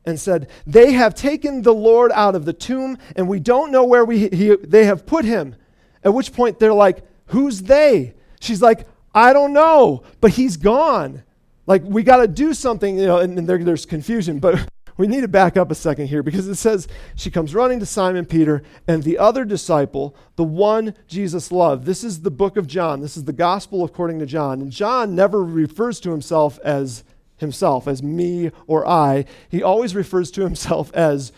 [0.04, 3.84] and said, They have taken the Lord out of the tomb, and we don't know
[3.84, 5.56] where we, he, they have put him.
[6.04, 8.14] At which point they're like, Who's they?
[8.40, 11.22] She's like, I don't know, but he's gone.
[11.66, 15.06] Like, we got to do something, you know, and, and there, there's confusion, but we
[15.06, 18.26] need to back up a second here because it says she comes running to Simon
[18.26, 21.84] Peter and the other disciple, the one Jesus loved.
[21.84, 23.00] This is the book of John.
[23.00, 24.60] This is the gospel according to John.
[24.60, 27.04] And John never refers to himself as
[27.42, 29.26] himself as me or I.
[29.50, 31.30] He always refers to himself as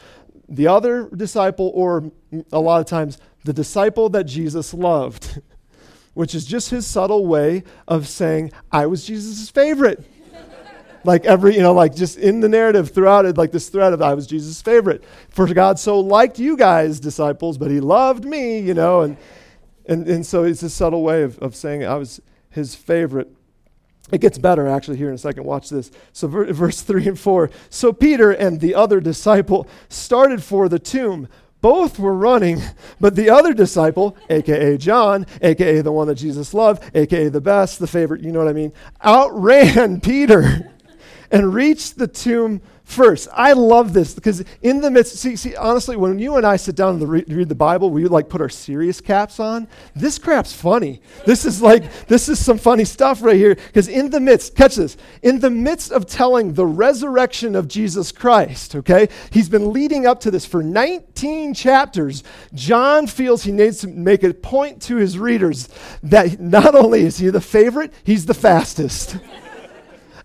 [0.49, 2.13] the other disciple, or
[2.53, 5.41] a lot of times, the disciple that Jesus loved,
[6.15, 10.05] which is just his subtle way of saying, I was Jesus' favorite.
[11.05, 14.01] like every, you know, like just in the narrative throughout it, like this thread of
[14.01, 15.03] I was Jesus' favorite.
[15.31, 19.17] For God so liked you guys, disciples, but he loved me, you know, and
[19.87, 23.31] and, and so it's a subtle way of, of saying I was his favorite.
[24.13, 25.45] It gets better actually here in a second.
[25.45, 25.91] Watch this.
[26.13, 27.51] So, ver- verse 3 and 4.
[27.71, 31.29] So, Peter and the other disciple started for the tomb.
[31.61, 32.61] Both were running,
[33.01, 37.79] but the other disciple, aka John, aka the one that Jesus loved, aka the best,
[37.79, 40.71] the favorite, you know what I mean, outran Peter
[41.31, 43.29] and reached the tomb first.
[43.33, 46.77] I love this because in the midst, see, see, honestly, when you and I sit
[46.77, 49.67] down to re- read the Bible, we like put our serious caps on.
[49.97, 51.01] This crap's funny.
[51.27, 53.55] This is like, this is some funny stuff right here.
[53.55, 58.13] Because in the midst, catch this, in the midst of telling the resurrection of Jesus
[58.13, 62.23] Christ, okay, he's been leading up to this for 19 chapters.
[62.53, 65.69] John feels he needs to make a point to his readers
[66.03, 69.17] that not only is he the favorite, he's the fastest.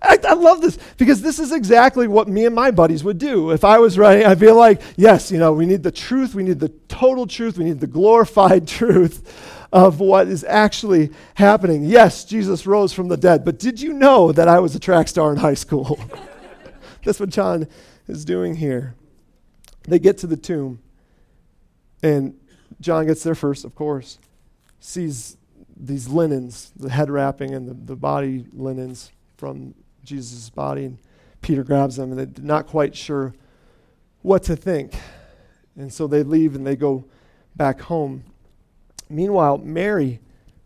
[0.02, 3.52] I, I, love this because this is exactly what me and my buddies would do.
[3.52, 6.44] If I was writing, I'd be like, yes, you know, we need the truth, we
[6.44, 11.84] need the total truth, we need the glorified truth of what is actually happening.
[11.84, 15.08] Yes, Jesus rose from the dead, but did you know that I was a track
[15.10, 16.00] star in high school?
[17.04, 17.68] That's what John
[18.08, 18.96] is doing here.
[19.84, 20.80] They get to the tomb,
[22.02, 22.38] and
[22.80, 24.18] John gets there first, of course,
[24.80, 25.36] sees
[25.76, 30.86] these linens, the head wrapping and the, the body linens from Jesus' body.
[30.86, 30.98] And
[31.42, 33.34] Peter grabs them, and they're not quite sure
[34.22, 34.94] what to think.
[35.76, 37.06] And so they leave and they go
[37.56, 38.24] back home.
[39.10, 40.20] Meanwhile, Mary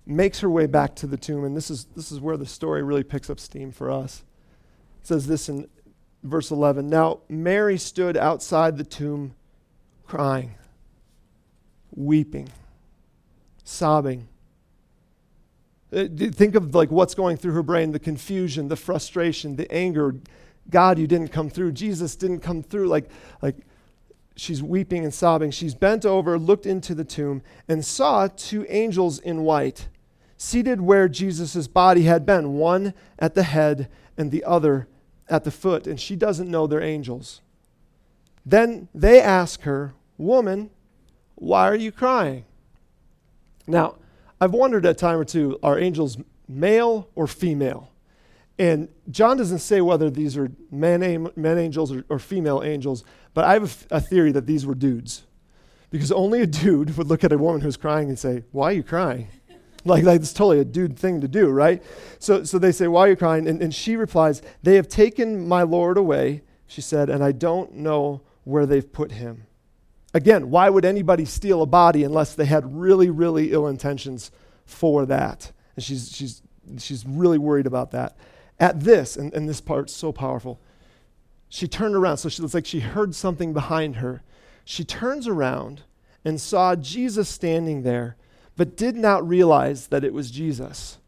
[0.05, 2.83] makes her way back to the tomb, and this is, this is where the story
[2.83, 4.23] really picks up steam for us.
[5.01, 5.67] It says this in
[6.23, 9.35] verse 11 Now Mary stood outside the tomb
[10.05, 10.55] crying,
[11.95, 12.49] weeping,
[13.63, 14.27] sobbing.
[15.93, 20.15] Uh, think of like what's going through her brain, the confusion, the frustration, the anger.
[20.69, 21.73] God, you didn't come through.
[21.73, 22.87] Jesus didn't come through.
[22.87, 23.09] Like,
[23.41, 23.57] like
[24.35, 25.51] she's weeping and sobbing.
[25.51, 29.87] She's bent over, looked into the tomb, and saw two angels in white
[30.37, 34.87] seated where Jesus' body had been, one at the head and the other
[35.29, 35.87] at the foot.
[35.87, 37.41] And she doesn't know they're angels.
[38.45, 40.69] Then they ask her, Woman,
[41.35, 42.45] why are you crying?
[43.67, 43.95] Now,
[44.43, 46.17] I've wondered a time or two are angels
[46.49, 47.93] male or female?
[48.59, 53.45] And John doesn't say whether these are men, men angels or, or, female angels, but
[53.45, 55.23] I have a, a theory that these were dudes.
[55.89, 58.73] Because only a dude would look at a woman who's crying and say, Why are
[58.73, 59.29] you crying?
[59.85, 61.81] like, like it's totally a dude thing to do, right?
[62.19, 63.47] So, so they say, Why are you crying?
[63.47, 67.75] And, and she replies, They have taken my Lord away, she said, and I don't
[67.75, 69.47] know where they've put him.
[70.13, 74.31] Again, why would anybody steal a body unless they had really, really ill intentions
[74.65, 75.51] for that?
[75.75, 76.41] And she's, she's,
[76.77, 78.15] she's really worried about that.
[78.59, 80.61] At this, and, and this part's so powerful,
[81.49, 82.17] she turned around.
[82.17, 84.21] So she, it's like she heard something behind her.
[84.65, 85.81] She turns around
[86.23, 88.15] and saw Jesus standing there,
[88.55, 90.99] but did not realize that it was Jesus.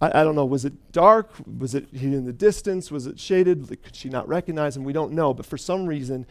[0.00, 1.30] I, I, don't know, was it dark?
[1.58, 2.90] Was it in the distance?
[2.90, 3.68] Was it shaded?
[3.68, 4.84] Could she not recognize him?
[4.84, 5.34] We don't know.
[5.34, 6.26] But for some reason,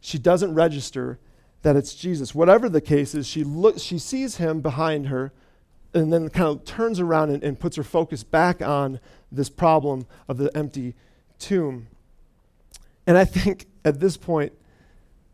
[0.00, 1.18] she doesn't register
[1.62, 2.34] that it's Jesus.
[2.34, 5.32] Whatever the case is, she looks, she sees him behind her,
[5.92, 10.06] and then kind of turns around and, and puts her focus back on this problem
[10.28, 10.94] of the empty
[11.38, 11.88] tomb.
[13.06, 14.52] And I think at this point,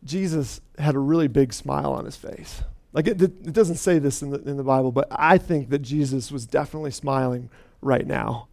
[0.03, 2.63] Jesus had a really big smile on his face.
[2.93, 5.79] Like it, it doesn't say this in the, in the Bible, but I think that
[5.79, 7.49] Jesus was definitely smiling
[7.81, 8.47] right now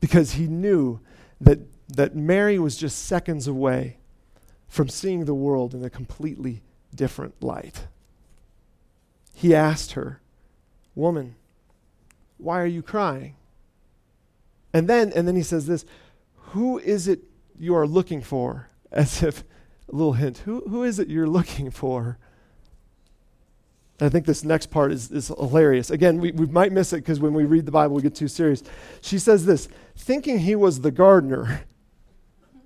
[0.00, 1.00] because he knew
[1.40, 3.96] that, that Mary was just seconds away
[4.68, 6.62] from seeing the world in a completely
[6.94, 7.86] different light.
[9.34, 10.20] He asked her,
[10.94, 11.36] Woman,
[12.38, 13.36] why are you crying?
[14.74, 15.84] And then, and then he says this
[16.36, 17.20] Who is it
[17.58, 18.68] you are looking for?
[18.92, 19.42] As if,
[19.90, 22.18] a little hint, who, who is it you're looking for?
[24.00, 25.90] I think this next part is, is hilarious.
[25.90, 28.28] Again, we, we might miss it because when we read the Bible, we get too
[28.28, 28.62] serious.
[29.00, 31.62] She says this thinking he was the gardener.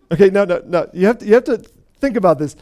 [0.09, 0.89] Okay, no, no, no.
[0.93, 1.59] You have to, you have to
[1.99, 2.55] think about this.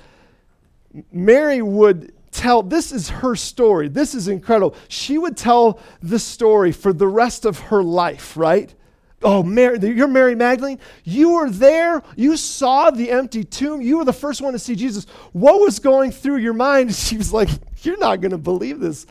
[1.13, 3.89] Mary would tell, this is her story.
[3.89, 4.77] This is incredible.
[4.89, 8.75] She would tell the story for the rest of her life, right?
[9.23, 10.79] Oh, Mary, you're Mary Magdalene.
[11.03, 12.03] You were there.
[12.15, 13.81] You saw the empty tomb.
[13.81, 15.07] You were the first one to see Jesus.
[15.33, 16.95] What was going through your mind?
[17.05, 17.49] She was like,
[17.83, 19.07] You're not going to believe this.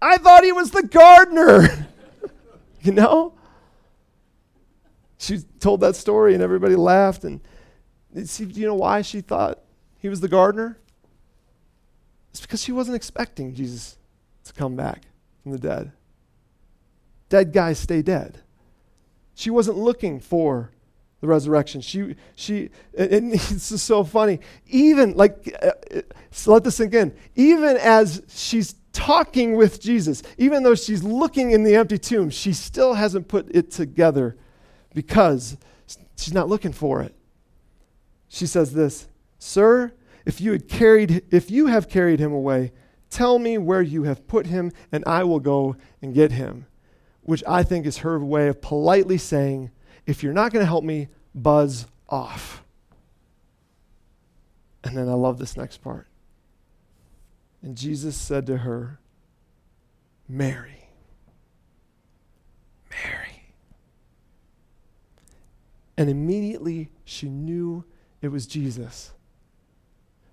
[0.00, 1.88] I thought he was the gardener.
[2.80, 3.34] you know?
[5.18, 7.24] She told that story and everybody laughed.
[7.24, 7.40] And
[8.24, 9.60] see, do you know why she thought
[9.98, 10.79] he was the gardener?
[12.30, 13.98] It's because she wasn't expecting Jesus
[14.44, 15.02] to come back
[15.42, 15.92] from the dead.
[17.28, 18.40] Dead guys stay dead.
[19.34, 20.70] She wasn't looking for
[21.20, 21.80] the resurrection.
[21.80, 24.40] She, she, and this is so funny.
[24.68, 27.14] Even, like, uh, so let this sink in.
[27.36, 32.52] Even as she's talking with Jesus, even though she's looking in the empty tomb, she
[32.52, 34.36] still hasn't put it together
[34.94, 35.56] because
[36.16, 37.14] she's not looking for it.
[38.28, 39.92] She says this Sir,
[40.26, 42.72] if you had carried if you have carried him away,
[43.08, 46.66] tell me where you have put him, and I will go and get him.
[47.22, 49.70] Which I think is her way of politely saying,
[50.06, 52.64] if you're not going to help me, buzz off.
[54.82, 56.06] And then I love this next part.
[57.62, 58.98] And Jesus said to her,
[60.28, 60.88] Mary.
[62.90, 63.44] Mary.
[65.96, 67.84] And immediately she knew
[68.22, 69.12] it was Jesus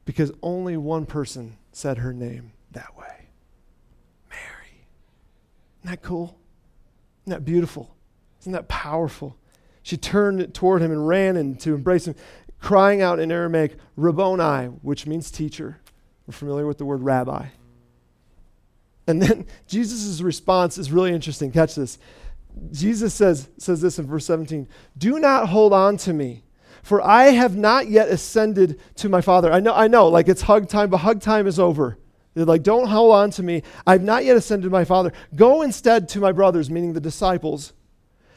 [0.07, 3.27] because only one person said her name that way
[4.29, 4.87] Mary.
[5.83, 6.39] Isn't that cool?
[7.25, 7.93] Isn't that beautiful?
[8.39, 9.35] Isn't that powerful?
[9.83, 12.15] She turned toward him and ran and to embrace him,
[12.61, 15.81] crying out in Aramaic, Rabboni, which means teacher.
[16.25, 17.47] We're familiar with the word rabbi.
[19.07, 21.51] And then Jesus' response is really interesting.
[21.51, 21.99] Catch this.
[22.71, 26.43] Jesus says, says this in verse 17 Do not hold on to me
[26.83, 29.51] for I have not yet ascended to my Father.
[29.51, 31.97] I know, I know, like it's hug time, but hug time is over.
[32.33, 33.63] They're like, don't hold on to me.
[33.87, 35.11] I've not yet ascended to my Father.
[35.35, 37.73] Go instead to my brothers, meaning the disciples,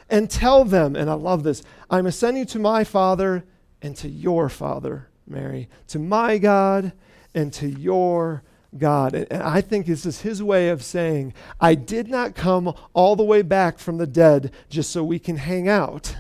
[0.09, 3.45] and tell them, and I love this, I'm ascending to my Father
[3.83, 6.93] and to your Father, Mary, to my God
[7.35, 8.43] and to your
[8.77, 9.15] God.
[9.15, 13.23] And, I think this is his way of saying, I did not come all the
[13.23, 16.17] way back from the dead just so we can hang out.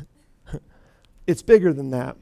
[1.30, 2.16] It's bigger than that.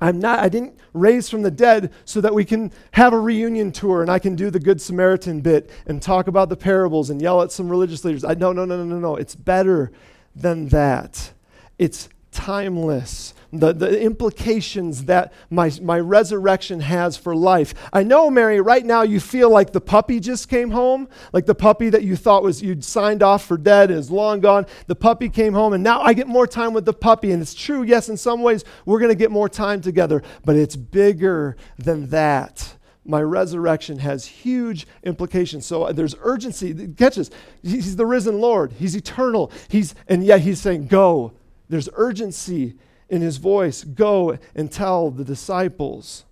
[0.00, 3.70] I'm not, I didn't raise from the dead so that we can have a reunion
[3.70, 7.22] tour and I can do the Good Samaritan bit and talk about the parables and
[7.22, 8.24] yell at some religious leaders.
[8.24, 9.16] I, no, no, no, no, no, no.
[9.16, 9.92] It's better
[10.34, 11.32] than that.
[11.78, 17.74] It's timeless the, the implications that my, my resurrection has for life.
[17.92, 21.54] I know, Mary, right now you feel like the puppy just came home, like the
[21.54, 24.66] puppy that you thought was you'd signed off for dead is long gone.
[24.86, 27.30] The puppy came home, and now I get more time with the puppy.
[27.32, 30.56] And it's true, yes, in some ways we're going to get more time together, but
[30.56, 35.66] it's bigger than that my resurrection has huge implications.
[35.66, 36.86] So uh, there's urgency.
[36.96, 37.30] Catch this.
[37.60, 38.72] He's the risen Lord.
[38.72, 39.50] He's eternal.
[39.68, 41.32] He's and yet he's saying, "Go."
[41.68, 42.76] There's urgency
[43.12, 46.24] in his voice, Go and tell the disciples.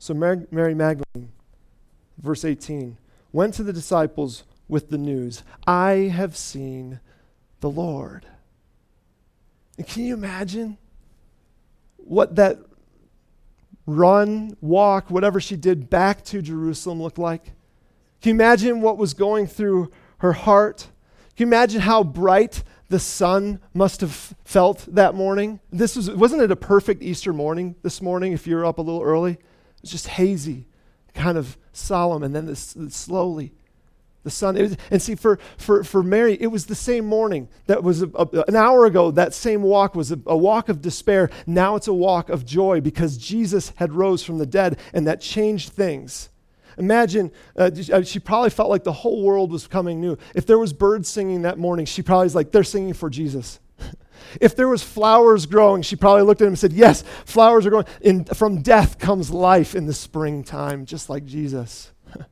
[0.00, 1.30] So Mary, Mary Magdalene,
[2.18, 2.98] verse 18,
[3.32, 6.98] went to the disciples with the news I have seen
[7.60, 8.26] the Lord.
[9.78, 10.76] And can you imagine
[11.98, 12.58] what that
[13.86, 17.44] run, walk, whatever she did back to Jerusalem looked like?
[18.20, 20.88] Can you imagine what was going through her heart?
[21.36, 25.60] Can you imagine how bright the sun must have felt that morning.
[25.70, 29.00] This was, wasn't it a perfect Easter morning this morning if you're up a little
[29.00, 29.32] early?
[29.32, 29.40] It
[29.80, 30.66] was just hazy,
[31.14, 33.54] kind of solemn, and then this, this slowly.
[34.24, 37.48] The sun, was, and see, for, for, for Mary, it was the same morning.
[37.66, 40.82] That was a, a, an hour ago, that same walk was a, a walk of
[40.82, 41.30] despair.
[41.46, 45.22] Now it's a walk of joy because Jesus had rose from the dead, and that
[45.22, 46.28] changed things.
[46.78, 50.16] Imagine, uh, uh, she probably felt like the whole world was coming new.
[50.34, 53.60] If there was birds singing that morning, she probably was like, they're singing for Jesus.
[54.40, 57.70] if there was flowers growing, she probably looked at him and said, yes, flowers are
[57.70, 57.86] growing.
[58.00, 61.92] In, from death comes life in the springtime, just like Jesus.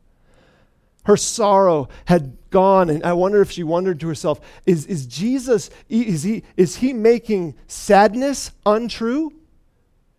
[1.05, 5.71] Her sorrow had gone, and I wonder if she wondered to herself, is, is Jesus,
[5.89, 9.33] is he, is he making sadness untrue?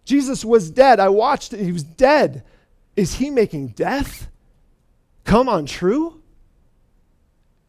[0.06, 1.00] Jesus was dead.
[1.00, 1.60] I watched it.
[1.60, 2.44] He was dead.
[2.96, 4.30] Is he making death
[5.24, 6.22] come untrue?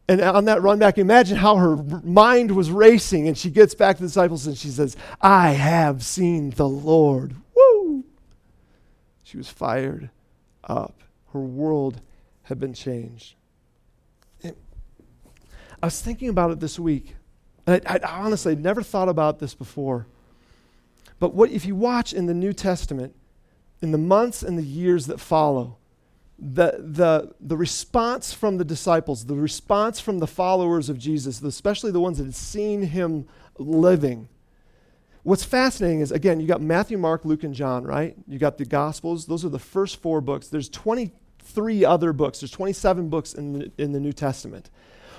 [0.07, 3.95] And on that run back, imagine how her mind was racing, and she gets back
[3.97, 7.35] to the disciples and she says, I have seen the Lord.
[7.55, 8.03] Woo!
[9.23, 10.09] She was fired
[10.63, 11.01] up.
[11.31, 12.01] Her world
[12.43, 13.35] had been changed.
[14.43, 14.55] And
[15.81, 17.15] I was thinking about it this week,
[17.65, 20.05] and I, I honestly I'd never thought about this before.
[21.17, 23.15] But what if you watch in the New Testament,
[23.83, 25.75] in the months and the years that follow,
[26.39, 31.91] the, the, the response from the disciples, the response from the followers of Jesus, especially
[31.91, 34.29] the ones that had seen him living,
[35.23, 38.15] what's fascinating is, again, you got Matthew, Mark, Luke, and John, right?
[38.25, 39.25] You got the Gospels.
[39.25, 40.47] Those are the first four books.
[40.47, 44.69] There's 23 other books, there's 27 books in the, in the New Testament.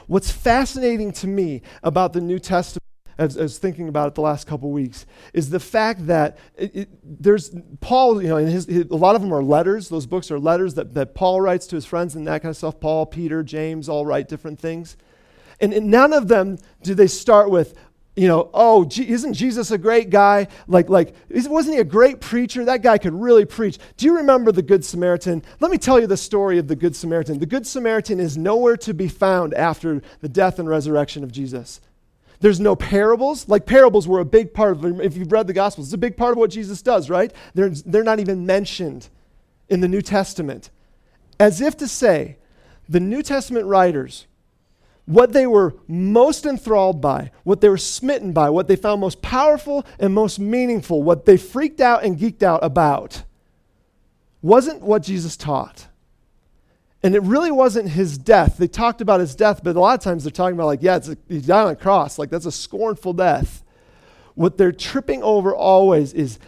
[0.06, 2.83] What's fascinating to me about the New Testament
[3.18, 6.88] as, as thinking about it the last couple weeks, is the fact that it, it,
[7.02, 9.88] there's Paul, you know, his, his, a lot of them are letters.
[9.88, 12.56] Those books are letters that, that Paul writes to his friends and that kind of
[12.56, 12.80] stuff.
[12.80, 14.96] Paul, Peter, James all write different things.
[15.60, 17.74] And, and none of them do they start with,
[18.16, 20.48] you know, oh, G- isn't Jesus a great guy?
[20.66, 22.64] Like, like, wasn't he a great preacher?
[22.64, 23.78] That guy could really preach.
[23.96, 25.42] Do you remember the Good Samaritan?
[25.60, 27.38] Let me tell you the story of the Good Samaritan.
[27.38, 31.80] The Good Samaritan is nowhere to be found after the death and resurrection of Jesus.
[32.40, 33.48] There's no parables.
[33.48, 36.16] Like parables were a big part of, if you've read the Gospels, it's a big
[36.16, 37.32] part of what Jesus does, right?
[37.54, 39.08] They're, they're not even mentioned
[39.68, 40.70] in the New Testament.
[41.40, 42.36] As if to say,
[42.88, 44.26] the New Testament writers,
[45.06, 49.22] what they were most enthralled by, what they were smitten by, what they found most
[49.22, 53.22] powerful and most meaningful, what they freaked out and geeked out about,
[54.42, 55.88] wasn't what Jesus taught.
[57.04, 58.56] And it really wasn't his death.
[58.56, 60.96] They talked about his death, but a lot of times they're talking about, like, yeah,
[60.96, 62.18] a, he died on a cross.
[62.18, 63.62] Like, that's a scornful death.
[64.34, 66.38] What they're tripping over always is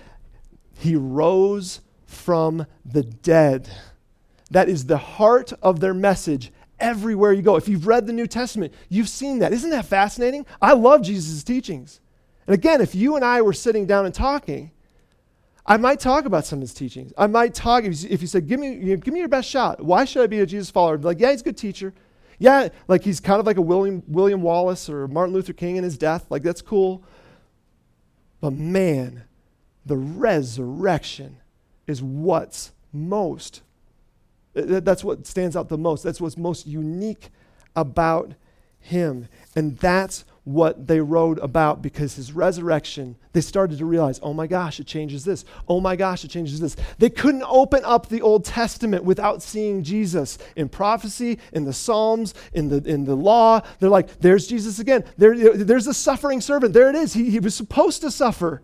[0.79, 3.69] he rose from the dead.
[4.51, 7.57] That is the heart of their message everywhere you go.
[7.57, 9.53] If you've read the New Testament, you've seen that.
[9.53, 10.47] Isn't that fascinating?
[10.63, 12.01] I love Jesus' teachings.
[12.47, 14.71] And again, if you and I were sitting down and talking,
[15.67, 17.13] I might talk about some of his teachings.
[17.19, 19.83] I might talk, if you, said, give me, you know, give me your best shot.
[19.83, 20.97] Why should I be a Jesus follower?
[20.99, 21.93] like, yeah, he's a good teacher.
[22.39, 25.85] Yeah, like he's kind of like a William, William Wallace or Martin Luther King in
[25.85, 26.27] his death.
[26.31, 27.03] Like, that's cool.
[28.41, 29.25] But man,
[29.85, 31.39] the resurrection
[31.87, 33.63] is what's most,
[34.55, 36.03] uh, that's what stands out the most.
[36.03, 37.31] That's what's most unique
[37.75, 38.35] about
[38.79, 39.29] him.
[39.57, 44.47] And that's what they wrote about because his resurrection, they started to realize, oh my
[44.47, 45.45] gosh, it changes this.
[45.67, 46.77] Oh my gosh, it changes this.
[46.99, 52.33] They couldn't open up the Old Testament without seeing Jesus in prophecy, in the Psalms,
[52.53, 53.61] in the, in the law.
[53.81, 55.03] They're like, there's Jesus again.
[55.19, 56.75] There, there's the suffering servant.
[56.75, 57.13] There it is.
[57.13, 58.63] He, he was supposed to suffer.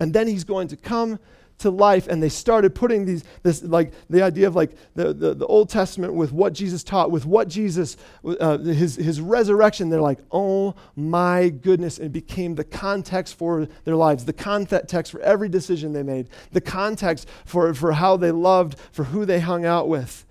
[0.00, 1.20] And then he's going to come
[1.58, 5.34] to life and they started putting these this like the idea of like the, the,
[5.34, 7.96] the old testament with what jesus taught with what jesus
[8.40, 13.66] uh, his, his resurrection they're like oh my goodness and it became the context for
[13.84, 18.30] their lives the context for every decision they made the context for, for how they
[18.30, 20.24] loved for who they hung out with.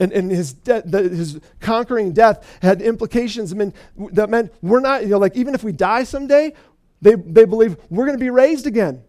[0.00, 3.74] And, and his, de- the, his conquering death had implications I mean,
[4.12, 6.54] that meant we're not, you know, like even if we die someday,
[7.00, 9.02] they, they believe we're going to be raised again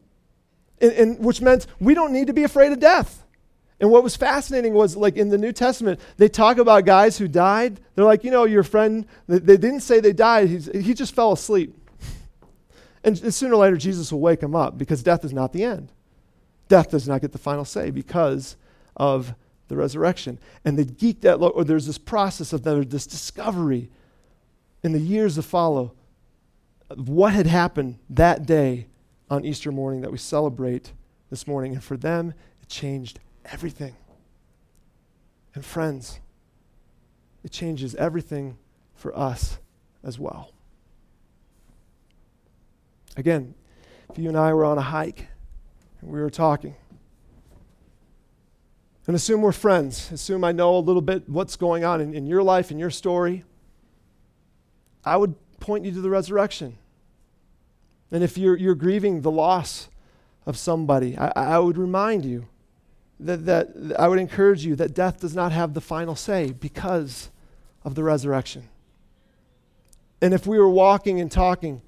[0.84, 3.23] and, and which meant we don't need to be afraid of death.
[3.79, 7.27] And what was fascinating was, like in the New Testament, they talk about guys who
[7.27, 7.79] died.
[7.95, 11.31] They're like, you know, your friend, they, didn't say they died, He's, he just fell
[11.31, 11.75] asleep.
[13.03, 15.91] And sooner or later, Jesus will wake him up because death is not the end.
[16.69, 18.55] Death does not get the final say because
[18.95, 19.36] of
[19.67, 20.39] the resurrection.
[20.63, 23.89] And they geeked out, or there's this process of this discovery
[24.84, 25.93] in the years to follow
[26.89, 28.88] of what had happened that day
[29.34, 30.93] on Easter morning that we celebrate
[31.31, 31.73] this morning.
[31.73, 33.95] And for them, it changed everything.
[35.55, 36.19] And friends,
[37.43, 38.57] it changes everything
[38.93, 39.57] for us
[40.03, 40.51] as well.
[43.17, 43.55] Again,
[44.09, 45.27] if you and I were on a hike
[46.01, 46.75] and we were talking,
[49.07, 52.27] and assume we're friends, assume I know a little bit what's going on in, in
[52.27, 53.43] your life, in your story,
[55.03, 56.77] I would point you to the resurrection.
[58.14, 59.89] And if you're, you're grieving the loss
[60.45, 62.45] of somebody, I, I would remind you
[63.20, 67.32] that, that I would encourage you that death does not have the final say because
[67.84, 68.70] of the resurrection.
[70.22, 71.82] And if we were walking and talking,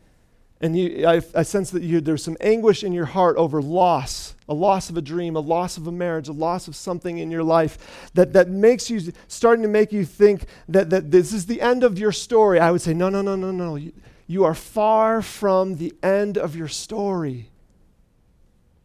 [0.61, 4.33] and you, I, I sense that you, there's some anguish in your heart over loss,
[4.49, 7.29] a loss of a dream, a loss of a marriage, a loss of something in
[7.29, 11.45] your life that, that makes you, starting to make you think that, that this is
[11.45, 13.75] the end of your story, I would say, no, no, no, no, no.
[13.75, 13.93] You,
[14.27, 17.49] you are far from the end of your story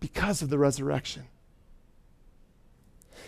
[0.00, 1.24] because of the resurrection.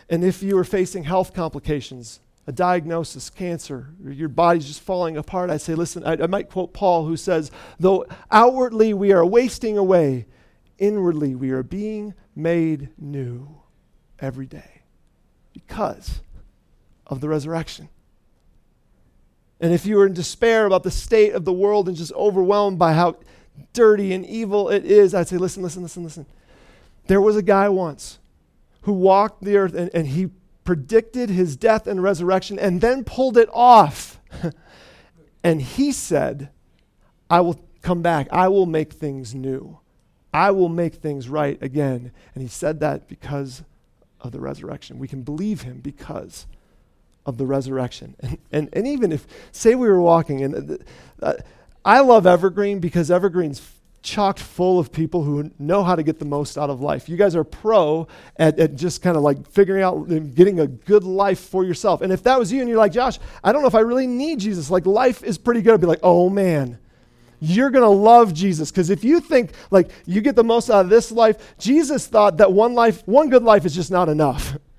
[0.08, 5.48] And if you are facing health complications, a diagnosis, cancer, your body's just falling apart,
[5.48, 9.78] I say, listen, I, I might quote Paul who says, though outwardly we are wasting
[9.78, 10.26] away,
[10.78, 13.48] inwardly we are being made new
[14.18, 14.82] every day
[15.52, 16.20] because
[17.06, 17.88] of the resurrection.
[19.62, 22.80] And if you were in despair about the state of the world and just overwhelmed
[22.80, 23.16] by how
[23.72, 26.26] dirty and evil it is, I'd say, listen, listen, listen, listen.
[27.06, 28.18] There was a guy once
[28.82, 30.30] who walked the earth and, and he
[30.64, 34.20] predicted his death and resurrection and then pulled it off.
[35.44, 36.50] and he said,
[37.30, 38.26] I will come back.
[38.32, 39.78] I will make things new.
[40.34, 42.10] I will make things right again.
[42.34, 43.62] And he said that because
[44.20, 44.98] of the resurrection.
[44.98, 46.46] We can believe him because
[47.26, 48.16] of the resurrection.
[48.22, 50.78] And, and, and even if, say, we were walking, and
[51.22, 51.34] uh, uh,
[51.84, 53.60] I love Evergreen because Evergreen's
[54.02, 57.08] chocked full of people who know how to get the most out of life.
[57.08, 60.66] You guys are pro at, at just kind of like figuring out and getting a
[60.66, 62.02] good life for yourself.
[62.02, 64.06] And if that was you and you're like, Josh, I don't know if I really
[64.06, 66.78] need Jesus, like life is pretty good, I'd be like, oh man.
[67.44, 70.84] You're going to love Jesus because if you think like you get the most out
[70.84, 74.56] of this life, Jesus thought that one life, one good life is just not enough.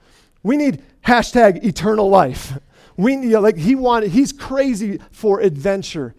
[0.44, 2.58] We need hashtag eternal life.
[2.98, 6.14] We know, like he wanted, he's crazy for adventure.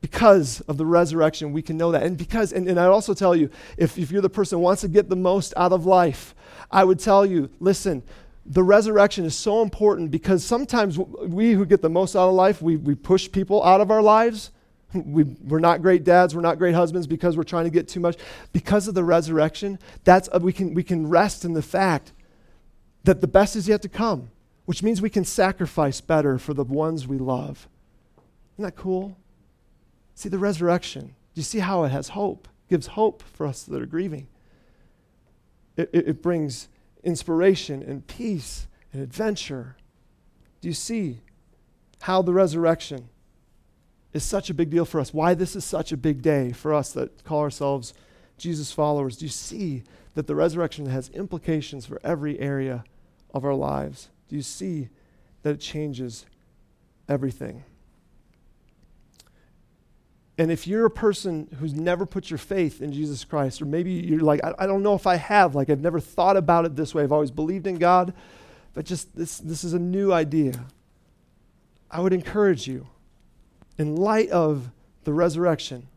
[0.00, 2.02] Because of the resurrection, we can know that.
[2.02, 4.82] And because, and, and I'd also tell you, if, if you're the person who wants
[4.82, 6.34] to get the most out of life,
[6.70, 8.02] I would tell you, listen,
[8.44, 12.60] the resurrection is so important because sometimes we who get the most out of life,
[12.60, 14.50] we, we push people out of our lives.
[14.92, 18.00] We, we're not great dads, we're not great husbands because we're trying to get too
[18.00, 18.16] much.
[18.52, 22.12] Because of the resurrection, that's, we, can, we can rest in the fact
[23.04, 24.30] that the best is yet to come,
[24.64, 27.68] which means we can sacrifice better for the ones we love.
[28.54, 29.16] Isn't that cool?
[30.14, 31.06] See the resurrection.
[31.06, 32.48] Do you see how it has hope?
[32.66, 34.28] It gives hope for us that are grieving.
[35.76, 36.68] It, it, it brings
[37.02, 39.76] inspiration and peace and adventure.
[40.60, 41.20] Do you see
[42.02, 43.08] how the resurrection
[44.12, 45.14] is such a big deal for us?
[45.14, 47.94] Why this is such a big day for us that call ourselves
[48.36, 49.16] Jesus followers?
[49.16, 49.82] Do you see
[50.14, 52.84] that the resurrection has implications for every area
[53.32, 54.08] of our lives?
[54.28, 54.88] Do you see
[55.42, 56.26] that it changes
[57.08, 57.64] everything?
[60.38, 63.92] And if you're a person who's never put your faith in Jesus Christ, or maybe
[63.92, 66.74] you're like, I, I, don't know if I have, like, I've never thought about it
[66.74, 68.14] this way, I've always believed in God,
[68.72, 70.64] but just this, this is a new idea.
[71.90, 72.86] I would encourage you,
[73.76, 74.70] in light of
[75.04, 75.88] the resurrection,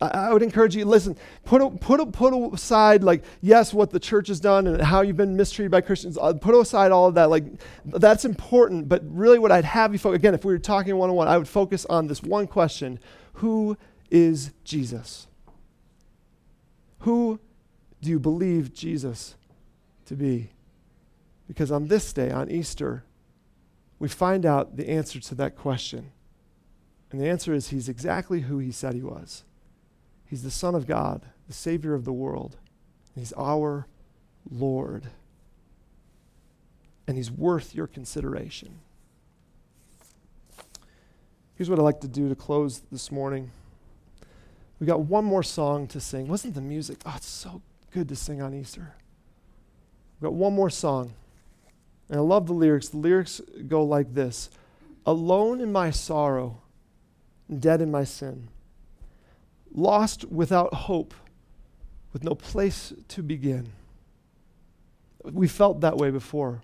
[0.00, 4.40] I would encourage you, listen, put, put, put aside, like, yes, what the church has
[4.40, 6.16] done and how you've been mistreated by Christians.
[6.16, 7.28] Uh, put aside all of that.
[7.28, 7.44] Like,
[7.84, 8.88] that's important.
[8.88, 11.28] But really, what I'd have you focus, again, if we were talking one on one,
[11.28, 12.98] I would focus on this one question
[13.34, 13.76] Who
[14.10, 15.26] is Jesus?
[17.00, 17.38] Who
[18.00, 19.36] do you believe Jesus
[20.06, 20.50] to be?
[21.46, 23.04] Because on this day, on Easter,
[23.98, 26.12] we find out the answer to that question.
[27.10, 29.44] And the answer is he's exactly who he said he was.
[30.30, 32.56] He's the Son of God, the Savior of the world.
[33.16, 33.88] He's our
[34.48, 35.08] Lord.
[37.08, 38.78] And he's worth your consideration.
[41.56, 43.50] Here's what I'd like to do to close this morning.
[44.78, 46.28] We got one more song to sing.
[46.28, 46.98] Wasn't the music?
[47.04, 47.60] Oh, it's so
[47.90, 48.94] good to sing on Easter.
[50.20, 51.12] We've got one more song.
[52.08, 52.88] And I love the lyrics.
[52.88, 54.48] The lyrics go like this
[55.04, 56.62] Alone in my sorrow,
[57.58, 58.46] dead in my sin,
[59.72, 61.14] lost without hope,
[62.12, 63.72] with no place to begin.
[65.24, 66.62] We felt that way before.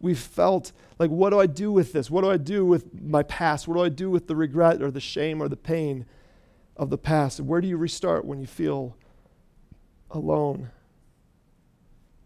[0.00, 2.10] We felt like, what do I do with this?
[2.10, 3.66] What do I do with my past?
[3.66, 6.06] What do I do with the regret or the shame or the pain
[6.76, 7.40] of the past?
[7.40, 8.96] Where do you restart when you feel
[10.10, 10.70] alone?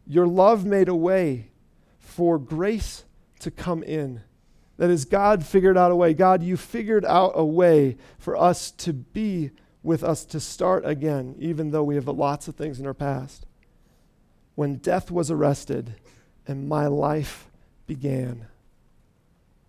[0.07, 1.51] Your love made a way
[1.99, 3.05] for grace
[3.39, 4.23] to come in.
[4.77, 6.15] That is, God figured out a way.
[6.15, 9.51] God, you figured out a way for us to be
[9.83, 13.47] with us to start again, even though we have lots of things in our past.
[14.55, 15.95] When death was arrested
[16.47, 17.49] and my life
[17.87, 18.47] began.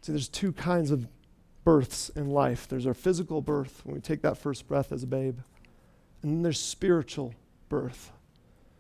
[0.01, 1.07] See, there's two kinds of
[1.63, 5.07] births in life there's our physical birth, when we take that first breath as a
[5.07, 5.39] babe,
[6.21, 7.33] and then there's spiritual
[7.69, 8.11] birth,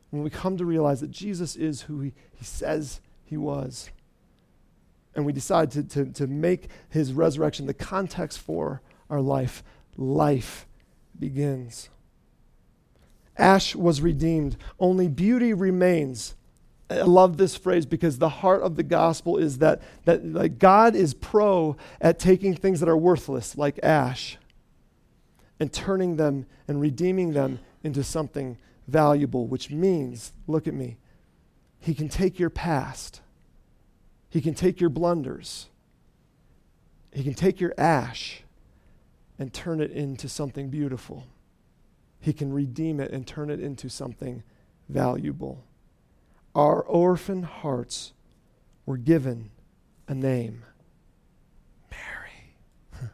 [0.09, 3.89] when we come to realize that Jesus is who he, he says he was.
[5.15, 9.63] And we decide to, to, to make his resurrection the context for our life.
[9.97, 10.65] Life
[11.17, 11.89] begins.
[13.37, 16.35] Ash was redeemed, only beauty remains.
[16.89, 20.95] I love this phrase because the heart of the gospel is that, that like God
[20.95, 24.37] is pro at taking things that are worthless, like ash,
[25.59, 28.57] and turning them and redeeming them into something
[28.87, 30.97] valuable, which means, look at me,
[31.79, 33.21] He can take your past,
[34.29, 35.69] He can take your blunders,
[37.13, 38.43] He can take your ash
[39.41, 41.25] and turn it into something beautiful.
[42.19, 44.43] He can redeem it and turn it into something
[44.87, 45.65] valuable
[46.55, 48.13] our orphan hearts
[48.85, 49.51] were given
[50.07, 50.63] a name
[51.89, 53.09] Mary.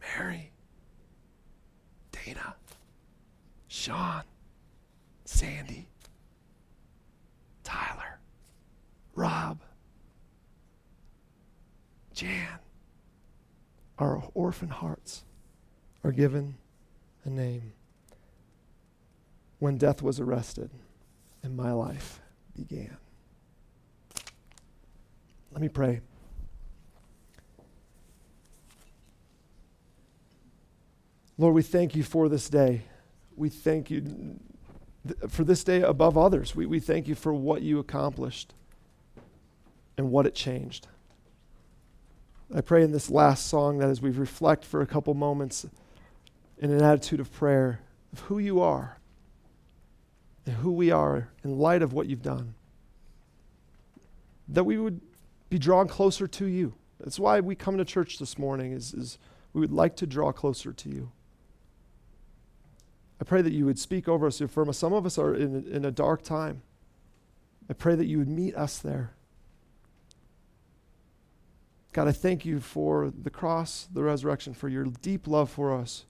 [0.18, 0.50] Mary.
[2.10, 2.54] Dana.
[3.68, 4.22] Sean.
[5.24, 5.88] Sandy.
[7.64, 8.18] Tyler.
[9.14, 9.60] Rob.
[12.12, 12.61] Jan.
[14.02, 15.22] Our orphan hearts
[16.02, 16.56] are given
[17.24, 17.72] a name.
[19.60, 20.70] When death was arrested,
[21.44, 22.20] and my life
[22.56, 22.96] began.
[25.52, 26.00] Let me pray.
[31.38, 32.82] Lord, we thank you for this day.
[33.36, 34.00] We thank you
[35.06, 36.56] th- for this day above others.
[36.56, 38.52] We, we thank you for what you accomplished
[39.96, 40.88] and what it changed.
[42.54, 45.66] I pray in this last song that as we reflect for a couple moments
[46.58, 47.80] in an attitude of prayer
[48.12, 48.98] of who you are,
[50.44, 52.54] and who we are in light of what you've done.
[54.48, 55.00] That we would
[55.48, 56.74] be drawn closer to you.
[57.00, 59.18] That's why we come to church this morning is, is
[59.52, 61.10] we would like to draw closer to you.
[63.20, 64.78] I pray that you would speak over us, affirm us.
[64.78, 66.62] Some of us are in, in a dark time.
[67.70, 69.12] I pray that you would meet us there.
[71.92, 76.06] God, I thank you for the cross, the resurrection, for your deep love for us.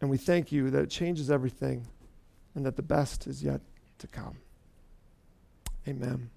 [0.00, 1.86] And we thank you that it changes everything
[2.54, 3.60] and that the best is yet
[3.98, 4.36] to come.
[5.86, 6.30] Amen.